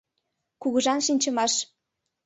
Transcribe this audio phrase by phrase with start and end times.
[0.61, 1.53] Кугыжан шинчымаш